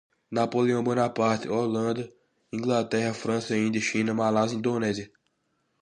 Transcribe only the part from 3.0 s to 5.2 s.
França, Índia, China, Malásia, Indonésia